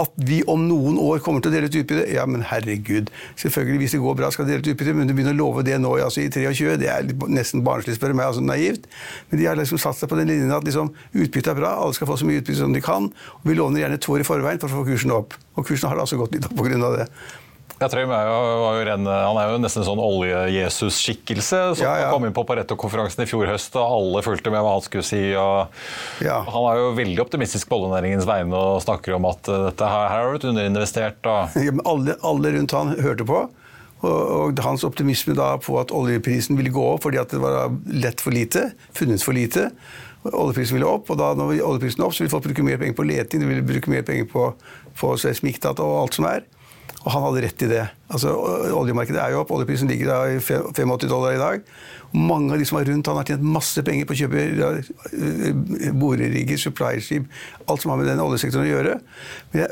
[0.00, 2.06] at vi om noen år kommer til å dele ut utbytte.
[2.14, 3.10] Ja, men herregud.
[3.40, 5.78] Selvfølgelig, hvis det går bra, skal dele ut utbytte, men du begynner å love det
[5.82, 6.76] nå altså i 23.
[6.82, 8.30] Det er nesten barnslig, spør du meg.
[8.30, 8.88] altså Naivt.
[9.30, 11.96] Men de har liksom satt seg på den linjen at liksom, utbytte er bra, alle
[11.96, 13.10] skal få så mye utbytte som de kan.
[13.10, 15.38] og Vi låner gjerne to år i forveien for å få kursen opp.
[15.54, 16.78] Og kursen har altså gått litt opp pga.
[16.98, 17.08] det.
[17.84, 22.06] Ja, Trym er jo, ren, han er jo nesten en sånn olje-Jesus-skikkelse som ja, ja.
[22.14, 25.20] kom inn på Pareto-konferansen i fjor høst, og alle fulgte med hva han skulle si.
[25.34, 26.38] Ja.
[26.48, 30.06] Han er jo veldig optimistisk på oljenæringens vegne og snakker om at uh, dette her,
[30.14, 31.28] her har blitt underinvestert.
[31.92, 33.42] alle, alle, rundt han hørte på.
[34.00, 37.68] Og, og, hans optimisme da på at oljeprisen ville gå opp fordi at det var
[37.92, 39.68] lett for lite, funnet for lite.
[40.32, 43.10] Oljeprisen ville opp, og da når oljeprisen opp, så ville folk bruke mer penger på
[43.12, 44.48] leting, de ville bruke mer penger på,
[44.96, 46.48] på seismikkdata og alt som er.
[47.04, 47.82] Og han hadde rett i det.
[48.08, 48.32] Altså,
[48.72, 51.66] oljemarkedet er jo opp, oljeprisen ligger da i 85 dollar i dag.
[52.14, 55.88] Mange av de som var rundt han har tjent masse penger på å kjøpe eh,
[55.98, 57.26] borerigger, supply-skip,
[57.66, 58.94] alt som har med den oljesektoren å gjøre.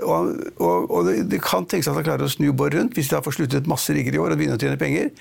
[0.02, 3.16] Og, og, og det, kan tenkes at han klarer å snu Borr rundt hvis de
[3.16, 5.12] har får sluttet masse rigger i år og begynner å tjene penger.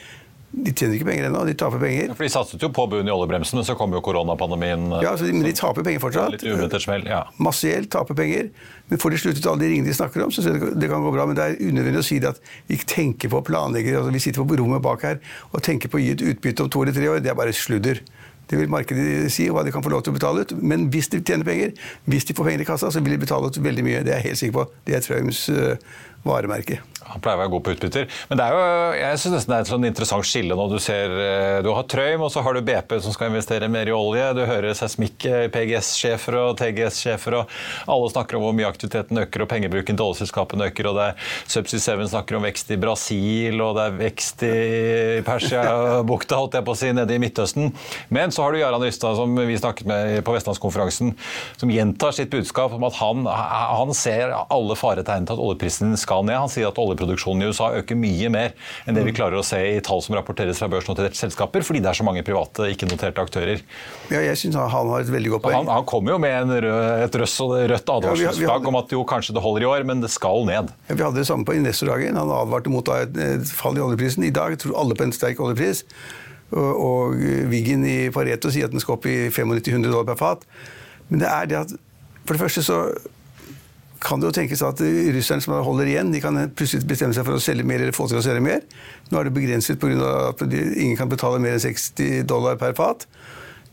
[0.52, 2.10] De tjener ikke penger ennå, de taper penger.
[2.10, 4.90] Ja, for De satset jo på bunn i oljebremsen, men så kom jo koronapandemien.
[5.00, 6.36] Ja, altså, Men de taper penger fortsatt.
[6.36, 7.22] Litt uventet smell, ja.
[7.40, 8.50] Masse gjeld, taper penger.
[8.92, 11.26] Men får de sluttet alle de ringene de snakker om, så det, kan gå bra.
[11.30, 13.96] Men det er unødvendig å si det at vi tenker på å planlegge.
[13.96, 15.22] Altså, vi sitter på rommet bak her
[15.54, 17.24] og tenker på å gi et utbytte om to eller tre år.
[17.24, 18.04] Det er bare sludder.
[18.52, 20.52] Det vil markedet si, hva de kan få lov til å betale ut.
[20.60, 21.72] Men hvis de tjener penger,
[22.12, 24.02] hvis de får penger i kassa, så vil de betale ut veldig mye.
[24.04, 24.66] Det er jeg helt sikker på.
[24.90, 25.94] Det er Traums uh,
[26.28, 26.82] varemerke.
[27.12, 28.06] Han pleier å være god på utbytter.
[28.30, 28.66] Men det er jo,
[29.02, 31.88] jeg synes nesten det er et sånn interessant skille når du ser eh, Du har
[31.90, 34.28] Trøim, og så har du BP som skal investere mer i olje.
[34.38, 37.56] Du hører seismikk, eh, PGS-sjefer og TGS-sjefer, og
[37.92, 41.34] alle snakker om hvor mye aktiviteten øker, og pengebruken til oljeselskapene øker, og det er
[41.52, 44.56] Subsea 7 snakker om vekst i Brasil, og det er vekst i
[45.28, 47.74] Persia-bukta, holdt jeg på å si, nede i Midtøsten.
[48.14, 51.16] Men så har du Jarand Rystad, som vi snakket med på Vestlandskonferansen,
[51.60, 56.11] som gjentar sitt budskap om at han, han ser alle faretegn til at oljeprisen skal
[56.26, 56.38] ned.
[56.44, 59.60] Han sier at oljeproduksjonen i USA øker mye mer enn det vi klarer å se
[59.72, 63.64] i tall som rapporteres fra børsnoterte selskaper, fordi det er så mange private, ikke-noterte aktører.
[64.12, 65.58] Ja, jeg synes Han har et veldig godt poeng.
[65.62, 69.44] Han, han kommer jo med rød, et rødt advarselsflagg ja, om at jo, kanskje det
[69.46, 70.74] holder i år, men det skal ned.
[70.90, 72.20] Ja, vi hadde det samme på investordagen.
[72.20, 74.26] Han advarte mot et, et fall i oljeprisen.
[74.28, 75.86] I dag tror alle på en sterk oljepris.
[76.52, 80.46] Og, og Wiggen i Pareto sier at den skal opp i 9500 dollar per fat.
[81.10, 81.74] Men det er det at
[82.26, 82.78] For det første så
[84.02, 84.82] kan det jo tenkes at
[85.16, 88.08] russerne som holder igjen, de kan plutselig bestemme seg for å selge mer eller få
[88.10, 88.64] til å selge mer.
[89.12, 90.30] Nå er det begrenset pga.
[90.32, 93.06] at ingen kan betale mer enn 60 dollar per fat.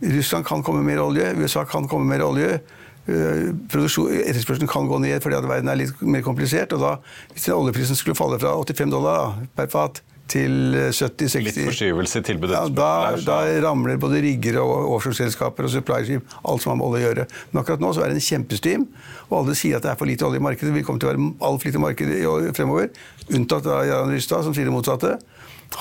[0.03, 2.61] Russland kan komme mer olje, USA kan komme mer olje.
[3.09, 6.73] Eh, etterspørselen kan gå ned fordi verden er litt mer komplisert.
[6.73, 6.97] og da,
[7.33, 12.55] Hvis oljeprisen skulle falle fra 85 dollar per fat til 70-60 Litt forskyvelse i tilbudet?
[12.57, 16.89] Ja, da, da, ramler både rigger og offshoreselskaper og supply stream, alt som har med
[16.89, 17.27] olje å gjøre.
[17.51, 18.87] Men akkurat nå så er det en kjempestream,
[19.29, 20.71] og alle sier at det er for lite olje i markedet.
[20.71, 22.15] Det vil komme til å være altfor lite marked
[22.59, 22.93] fremover,
[23.33, 25.17] unntatt av Jan Rystad, som sier det motsatte.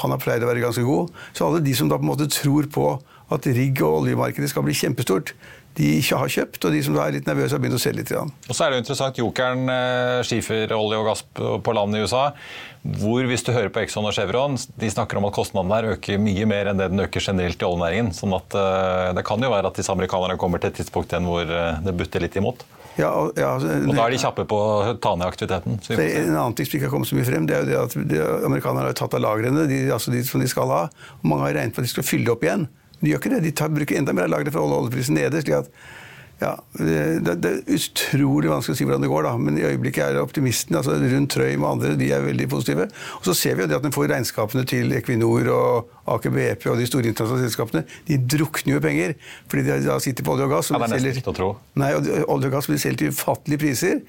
[0.02, 1.14] Han har pleid å være ganske god.
[1.36, 2.90] Så alle de som da på en måte tror på
[3.34, 5.34] at rigg- og oljemarkedet skal bli kjempestort,
[5.78, 8.14] de ikke har kjøpt, og de som er litt nervøse, har begynt å selge litt.
[8.18, 9.70] Og så er det jo interessant, Jokeren,
[10.26, 12.32] skifer olje og gass på land i USA,
[12.98, 16.22] hvor hvis du hører på Exxon og Chevron, de snakker om at kostnaden der øker
[16.22, 18.14] mye mer enn det den øker generelt i oljenæringen.
[18.16, 21.28] sånn at uh, det kan jo være at disse amerikanerne kommer til et tidspunkt igjen
[21.28, 22.64] hvor uh, det butter litt imot.
[22.98, 25.78] Ja, og, ja, altså, og da er de kjappe på å ta ned aktiviteten.
[25.94, 27.96] en annen ting som ikke har kommet så mye frem, det er jo det at
[28.10, 30.82] de, amerikanerne har tatt av lagrene de, altså de som de skal ha.
[31.20, 32.66] og Mange har regnet på at de skal fylle opp igjen.
[32.98, 33.46] Men de gjør ikke det.
[33.46, 35.42] De tar, bruker enda mer av lageret for å holde oljeprisen nede.
[35.44, 35.72] slik at
[36.38, 39.32] ja, det, det, er utrolig vanskelig å si hvordan det går, da.
[39.42, 42.86] men i øyeblikket er optimistene altså rundt Trøim og andre de er veldig positive.
[43.18, 46.68] Og så ser vi jo det at en får regnskapene til Equinor og Aker BP
[46.70, 49.16] og de store internasjonale selskapene, de drukner jo penger.
[49.50, 50.70] Fordi de da sitter på olje og gass.
[50.70, 51.50] Og ja, det er nesten ikke å tro.
[51.82, 54.04] Nei, og olje og gass blir solgt til ufattelige priser.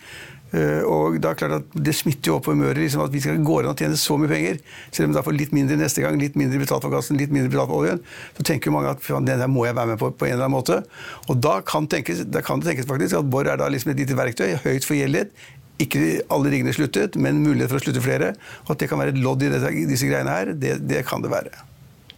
[0.57, 3.13] Eh, og da er det klart at Det smitter jo opp på humøret liksom at
[3.13, 4.61] vi skal gå an å tjene så mye penger.
[4.89, 7.35] Selv om vi da får litt mindre neste gang, litt mindre betalt for gassen, litt
[7.35, 8.03] mindre betalt for oljen,
[8.39, 10.49] så tenker jo mange at den der må jeg være med på på en eller
[10.49, 10.81] annen måte.
[11.29, 14.01] Og da kan, tenkes, da kan det tenkes faktisk at Borr er da liksom et
[14.01, 15.37] lite verktøy, høyt forgjeldet.
[15.79, 16.01] Ikke
[16.35, 18.33] alle riggene sluttet, men mulighet for å slutte flere.
[18.67, 21.31] Og at det kan være et lodd i disse greiene her, det, det kan det
[21.35, 21.68] være.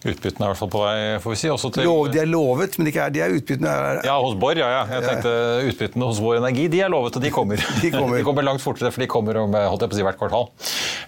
[0.00, 1.48] Utbyttene er i hvert fall på vei, får vi si.
[1.60, 1.84] Til...
[1.84, 3.98] Lov, de er lovet, men er, de er utbyttene er...
[4.08, 4.84] Ja, hos Borr, ja, ja.
[4.94, 5.66] Jeg tenkte ja.
[5.68, 7.60] Utbyttene hos Vår Energi de er lovet, og de kommer.
[7.82, 10.06] De kommer, de kommer langt fortere, for de kommer om holdt jeg på å si,
[10.06, 10.48] hvert kvartal.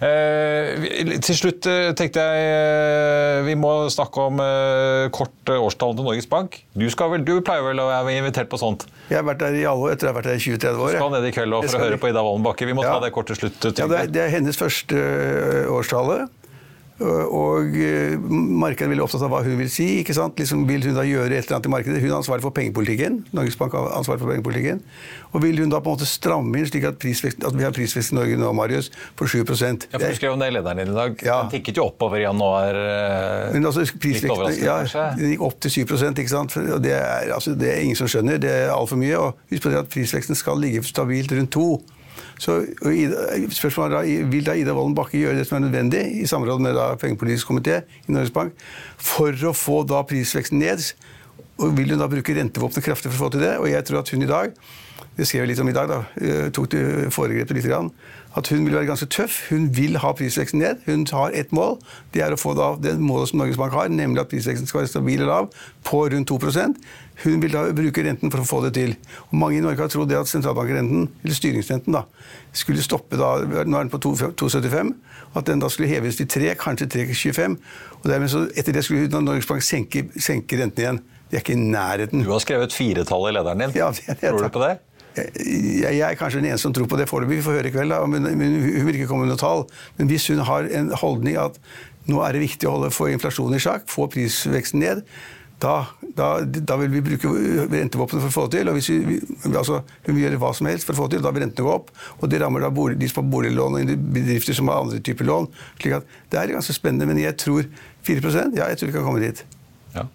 [0.05, 6.07] Eh, til slutt eh, tenkte jeg eh, vi må snakke om eh, kort årstall til
[6.11, 6.59] Norges Bank.
[6.77, 8.85] Du, vel, du, pleier vel å være invitert på sånt?
[9.09, 10.93] Jeg har vært der i alle år, etter jeg har vært der i 20-30 år.
[10.93, 12.69] Du skal ned i kveld for å høre på Ida Wallenbakke.
[12.69, 12.93] Vi må ja.
[12.93, 13.57] ta det kort til slutt.
[13.73, 15.03] Ja, det, er, det er hennes første
[15.73, 16.42] årstallet.
[17.03, 19.87] Og eh, markedet er veldig opptatt av hva hun vil si.
[20.01, 20.37] ikke sant?
[20.39, 22.01] Liksom, vil hun da gjøre et eller annet i markedet?
[22.03, 23.19] Hun er ansvaret for pengepolitikken.
[23.35, 24.81] Norges Bank er ansvaret for pengepolitikken.
[25.33, 28.13] Og vil hun da på en måte stramme inn slik at, at vi har prisvekst
[28.13, 30.93] i Norge nå, Marius, på 7% Ja, for Du skrev om det i lederen din
[30.93, 31.17] i dag.
[31.25, 31.39] Ja.
[31.43, 32.77] Den tikket jo oppover i januar.
[32.77, 34.77] Eh, Men altså, prisveksten ja,
[35.17, 36.55] den gikk opp til 7% ikke sant?
[36.63, 38.39] Og det er, altså, det er ingen som skjønner.
[38.43, 39.17] Det er altfor mye.
[39.19, 41.67] Og husk på det at prisveksten skal ligge stabilt rundt 2
[42.41, 42.59] så
[43.53, 46.63] spørsmålet er da, Vil da Ida Wolden Bakke gjøre det som er nødvendig, i samråd
[46.63, 48.55] med da pengepolitisk komité i Norges Bank,
[48.97, 50.85] for å få da prisveksten ned?
[51.61, 53.57] Og Vil hun da bruke rentevåpenet kraftig for å få til det?
[53.61, 54.55] Og jeg tror at hun i dag
[55.13, 56.79] det skrev jeg litt om i dag, da, eh, tok du
[57.13, 57.91] foregrepet litt, grann,
[58.37, 59.49] at hun vil være ganske tøff.
[59.49, 60.81] Hun vil ha prisveksten ned.
[60.85, 61.77] Hun har ett mål.
[62.13, 64.91] Det er å få det målet som Norges Bank har, nemlig at prisveksten skal være
[64.91, 65.49] stabil og lav,
[65.85, 66.77] på rundt 2%
[67.23, 68.95] Hun vil da bruke renten for å få det til.
[69.29, 72.03] Og Mange i Norge har trodd det at sentralbankrenten, eller styringsrenten, da,
[72.53, 74.93] skulle stoppe da, nå er den på 2,75,
[75.37, 77.57] at den da skulle heves til 3, kanskje 3,25.
[78.01, 81.03] og dermed så Etter det skulle Norges Bank senke, senke renten igjen.
[81.29, 82.21] Det er ikke i nærheten.
[82.25, 83.71] Du har skrevet firetall i lederen din.
[83.77, 84.75] Ja, det, det, Tror du på det?
[85.15, 87.39] Jeg, er kanskje den eneste som tror på det foreløpig.
[87.41, 87.93] Vi får høre i kveld.
[87.93, 88.01] Da.
[88.09, 89.65] Men Hun vil ikke komme med noe tall.
[89.99, 91.59] Men hvis hun har en holdning at
[92.09, 95.03] nå er det viktig å holde, få inflasjonen i sjakk, få prisveksten ned,
[95.63, 95.85] da,
[96.17, 97.29] da, da vil vi bruke
[97.71, 98.69] rentevåpenet for å få det til.
[98.69, 99.19] og hvis vi,
[99.53, 101.23] altså, Hun vil gjøre hva som helst for å få det til.
[101.23, 101.93] Da vil rentene gå opp.
[102.19, 105.29] Og det rammer da bolig, de som har boliglån og bedrifter som har andre typer
[105.29, 105.47] lån.
[105.79, 107.07] slik at Det er ganske spennende.
[107.07, 107.69] Men jeg tror
[108.03, 109.43] 4 ja, jeg tror vi kan komme dit.
[109.95, 110.07] Ja.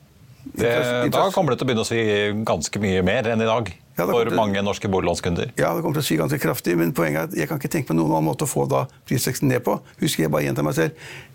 [0.49, 0.73] Det,
[1.13, 2.03] da kommer det til å begynne å si
[2.45, 3.73] ganske mye mer enn i dag.
[3.99, 5.51] Ja, for til- mange norske boliglånskunder.
[5.59, 7.71] Ja, det kommer til å svi ganske kraftig, men poenget er at jeg kan ikke
[7.73, 9.81] tenke på noen annen måte å få da prisveksten ned på.
[10.01, 10.93] Husker jeg bare gjenta meg selv.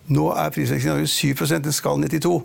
[0.09, 2.43] Nå er prisveksten i Norge 7 den skal 92.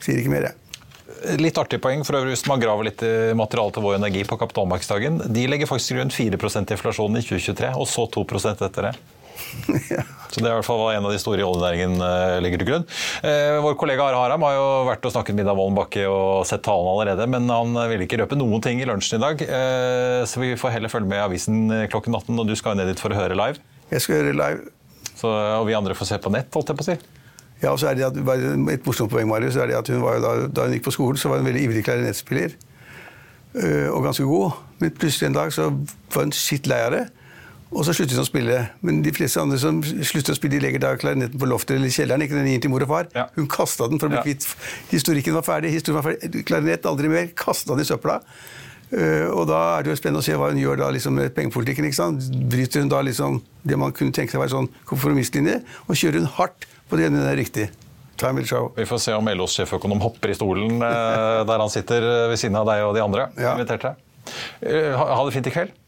[0.00, 1.38] Sier ikke mer, jeg.
[1.40, 4.36] Litt artig poeng for øvrig hvis man graver litt i materiale til Vår Energi på
[4.38, 5.32] kapitalmarkedsdagen.
[5.32, 8.26] De legger faktisk til grunn 4% inflasjon i 2023, og så 2
[8.66, 8.94] etter det.
[10.36, 12.60] Så Det er i hvert fall hva en av de store i oljenæringen eh, legger
[12.60, 12.86] til grunn.
[13.24, 16.44] Eh, vår kollega Are Haram har jo vært og snakket med Ida Wolden Bakke og
[16.50, 19.44] sett talen allerede, men han ville ikke røpe noen ting i lunsjen i dag.
[19.46, 22.82] Eh, så vi får heller følge med i avisen klokken 18, og du skal jo
[22.82, 23.62] ned dit for å høre live.
[23.92, 24.72] Jeg skal høre live.
[25.16, 26.98] Så, og vi andre får se på nett, holdt jeg på å si.
[27.62, 30.02] Ja, og så er det at, bare Et morsomt poeng Marius, er det at hun
[30.04, 32.56] var jo da, da hun gikk på skolen, så var hun en veldig ivrig klarinettspiller.
[33.56, 34.58] øh, Og ganske god.
[34.82, 35.70] Men plutselig en dag så
[36.12, 37.06] var hun skitt lei av det.
[37.74, 38.58] Og så sluttet hun å spille.
[38.86, 41.90] Men de fleste andre som slutter å spille, de legger da klarinetten på loftet eller
[41.90, 42.22] kjelleren.
[42.22, 43.08] ikke den gir til mor og far.
[43.16, 43.26] Ja.
[43.34, 44.46] Hun kasta den for å bli kvitt
[44.92, 45.72] Historikken var ferdig.
[45.74, 46.44] historien var ferdig.
[46.46, 47.26] Klarinett aldri mer.
[47.34, 48.20] Kasta den i søpla.
[48.86, 51.32] Uh, og da er det jo spennende å se hva hun gjør da liksom med
[51.34, 51.88] pengepolitikken.
[51.88, 52.28] ikke sant?
[52.52, 55.56] Bryter hun da liksom det man kunne tenke seg var en sånn kompromisslinje,
[55.90, 57.66] og kjører hun hardt på det den er riktig.
[58.16, 58.70] Time will show.
[58.78, 62.56] Vi får se om LOs sjeføkonom hopper i stolen uh, der han sitter ved siden
[62.62, 63.26] av deg og de andre.
[63.42, 63.56] Ja.
[63.58, 63.96] Inviterte.
[64.62, 65.74] Eh, Ha ha det fint i kveld.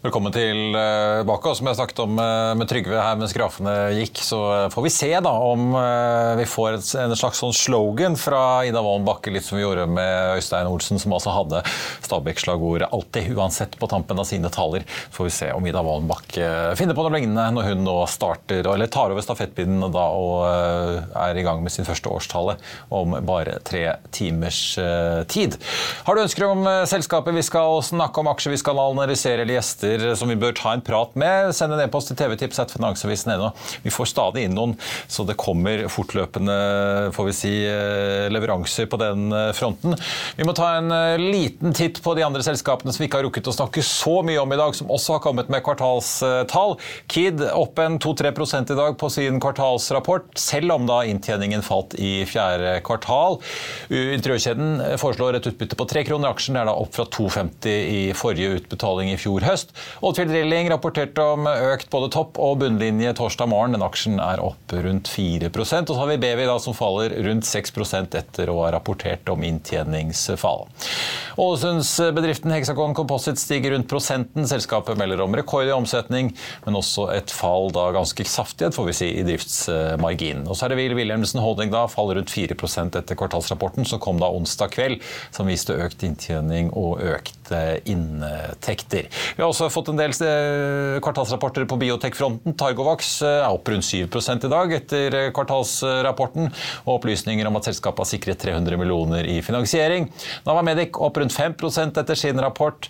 [0.00, 1.50] Velkommen tilbake.
[1.50, 4.84] og Som jeg snakket om eh, med Trygve her mens grafene gikk, så eh, får
[4.86, 9.28] vi se da om eh, vi får en slags sånn slogan fra Ida Wolden Bakke,
[9.34, 11.60] litt som vi gjorde med Øystein Olsen, som altså hadde
[12.06, 14.86] Stabæk-slagordet 'alltid uansett' på tampen av sine taler.
[15.10, 16.48] Så får vi se om Ida Wolden Bakke
[16.80, 20.48] finner på noe lignende når hun nå starter, eller tar over stafettpinnen da, og
[21.12, 22.56] er i gang med sin første årstale
[22.88, 23.84] om bare tre
[24.16, 24.62] timers
[25.28, 25.60] tid.
[26.08, 29.89] Har du ønsker om selskapet vi skal snakke om, aksjer vi skal analysere eller gjester
[30.18, 33.52] som vi bør ta en prat med, send en e-post til tvtips.finansavisen.no.
[33.84, 34.76] Vi får stadig inn noen,
[35.10, 36.58] så det kommer fortløpende
[37.14, 39.96] får vi si, eh, leveranser på den eh, fronten.
[40.36, 43.26] Vi må ta en eh, liten titt på de andre selskapene som vi ikke har
[43.28, 46.76] rukket å snakke så mye om i dag, som også har kommet med kvartalstall.
[47.10, 52.24] Kid opp en 2-3 i dag på sin kvartalsrapport, selv om da inntjeningen falt i
[52.28, 53.40] fjerde kvartal.
[53.90, 58.60] Interiørkjeden foreslår et utbytte på 3 kroner aksjen, er da opp fra 2,50 i forrige
[58.60, 59.74] utbetaling i fjor høst.
[60.00, 63.76] Oldfield Drilling rapporterte om økt både topp- og bunnlinje torsdag morgen.
[63.76, 67.48] Den aksjen er opp rundt 4% Og så har vi Bevi da, som faller rundt
[67.48, 70.66] 6% etter å ha rapportert om inntjeningsfall.
[71.40, 74.48] Ålesundsbedriften Hexagon Composite stiger rundt prosenten.
[74.48, 76.32] Selskapet melder om rekord i omsetning,
[76.66, 80.46] men også et fall da ganske saftighet, får vi si, i driftsmarginen.
[80.48, 84.20] Og så er det Will Wilhelmsen Holding da, faller rundt 4% etter kvartalsrapporten som kom
[84.20, 87.00] da onsdag kveld, som viste økt inntjening og
[87.50, 89.08] økte inntekter.
[89.36, 92.54] Vi har også fått en del eh, kvartalsrapporter på biotekfronten.
[92.58, 96.50] Targovax eh, er opp rundt 7 i dag etter eh, kvartalsrapporten,
[96.86, 100.10] og opplysninger om at selskapet har sikret 300 millioner i finansiering.
[100.46, 102.88] Navamedic opp rundt 5% etter sin rapport.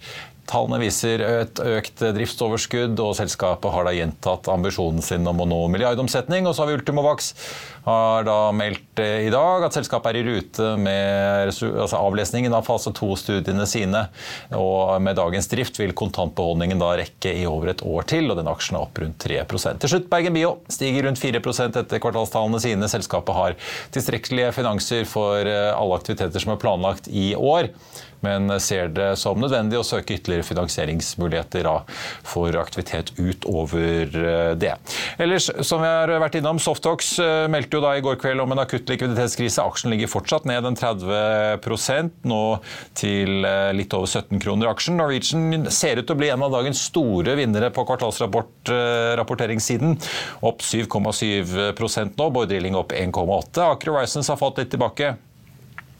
[0.50, 5.60] Tallene viser et økt driftsoverskudd, og selskapet har da gjentatt ambisjonen sin om å nå
[5.70, 6.48] milliardomsetning.
[6.48, 7.30] Og så har vi Ultimovax
[7.84, 12.66] har da meldt eh, i dag at selskapet er i rute med altså avlesningen av
[12.66, 14.04] fase 2-studiene sine.
[14.56, 18.50] Og med dagens drift vil kontantbeholdningen da rekke i over et år til, og den
[18.50, 22.90] aksjen er opp rundt 3 Til slutt, Bergen Bio stiger rundt 4% etter kvartalstallene sine.
[22.90, 23.58] Selskapet har
[23.94, 27.72] tilstrekkelige finanser for eh, alle aktiviteter som er planlagt i år
[28.24, 31.68] men ser det som nødvendig å søke ytterligere finansieringsmuligheter
[32.26, 34.74] for aktivitet utover eh, det.
[35.20, 38.50] Ellers, som vi har vært innom, Softox eh, meldte jo da i går kveld om
[38.52, 39.62] en akutt likviditetskrise.
[39.62, 42.58] Aksjen ligger fortsatt ned en 30 nå
[42.98, 44.96] til eh, litt over 17 kroner aksjen.
[44.98, 49.96] Norwegian ser ut til å bli en av dagens store vinnere på kvartalsrapporteringssiden.
[50.42, 53.60] Opp 7,7% nå, Bård Drilling opp 1,8.
[53.70, 55.14] Aker Horizons har fått litt tilbake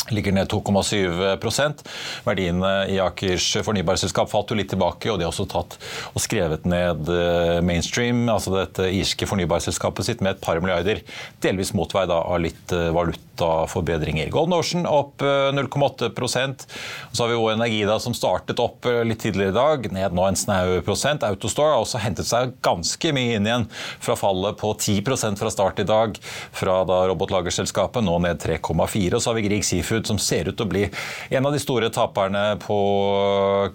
[0.09, 1.85] ligger ned 2,7%
[2.25, 5.77] Verdiene i Akers fornybarselskap falt jo litt tilbake, og de har også tatt
[6.15, 11.03] og skrevet ned eh, Mainstream, altså dette irske fornybarselskapet sitt, med et par milliarder.
[11.43, 14.31] Delvis motvei av litt eh, valutaforbedringer.
[14.33, 16.67] Golden Ocean opp 0,8 eh,
[17.13, 20.27] Så har vi òg Energi da, som startet opp litt tidligere i dag, ned nå
[20.27, 21.27] en snau prosent.
[21.27, 23.69] Autostore har også hentet seg ganske mye inn igjen
[24.01, 26.17] fra fallet på 10% fra start i dag,
[26.57, 30.49] fra da robotlagerselskapet, nå ned 3,4 Og så har vi Grieg Seafood Seafood, som ser
[30.49, 30.89] ut til å bli
[31.35, 32.79] en av de store taperne på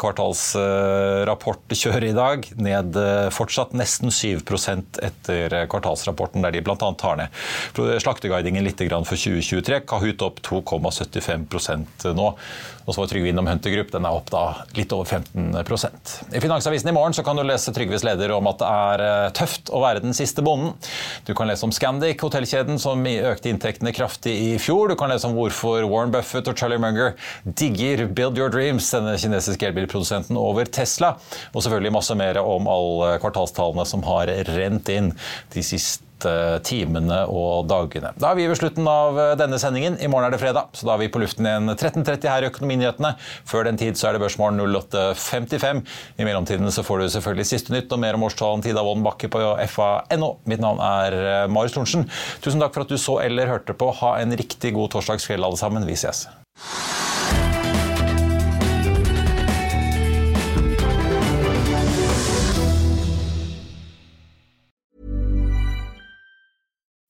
[0.01, 2.47] kvartalsrapportkjøret i dag.
[2.55, 6.77] Ned eh, fortsatt nesten 7% etter kvartalsrapporten, der de bl.a.
[6.79, 7.29] tar ned
[7.75, 9.81] slakteguidingen litt for 2023.
[9.89, 12.27] Kahoot opp 2,75% nå.
[12.85, 14.43] Og så var Trygve innom Hunter Group, den er opp da
[14.77, 18.59] litt over 15% I Finansavisen i morgen så kan du lese Trygves leder om at
[18.61, 20.75] det er eh, tøft å være den siste bonden.
[21.25, 24.91] Du kan lese om Scandic, hotellkjeden som økte inntektene kraftig i fjor.
[24.91, 27.13] Du kan lese om hvorfor Warren Buffett og Charlie Munger
[27.45, 31.15] digger Build Your Dreams, denne kinesiske elbilprodusenten, over Tesla.
[31.53, 35.13] Og selvfølgelig masse mer om alle kvartalstallene som har rent inn
[35.55, 36.03] de siste
[36.65, 38.13] timene og dagene.
[38.21, 39.97] Da er vi ved slutten av eh, denne sendingen.
[39.99, 42.49] I morgen er det fredag, så da er vi på luften igjen 13.30 her i
[42.51, 43.15] Økonominyhetene.
[43.49, 45.83] Før den tid så er det Børsmorgen 08.55.
[46.19, 49.31] I mellomtiden så får du selvfølgelig siste nytt og mer om årstalen Tida Wolden Bakke
[49.31, 50.31] på fa.no.
[50.49, 52.07] Mitt navn er eh, Marius Thorensen.
[52.45, 53.91] Tusen takk for at du så eller hørte på.
[54.03, 55.87] Ha en riktig god torsdagskveld alle sammen.
[55.87, 56.25] Vi ses.